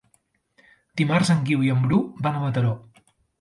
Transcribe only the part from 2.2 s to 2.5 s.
van a